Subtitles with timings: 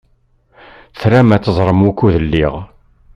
[1.01, 2.53] Tram ad teẓṛem wukud lliɣ?